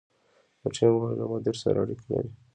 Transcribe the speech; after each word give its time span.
د 0.61 0.63
ټیم 0.75 0.93
غړي 1.01 1.15
له 1.21 1.25
مدیر 1.31 1.55
سره 1.63 1.77
اړیکې 1.83 2.07
لري. 2.13 2.31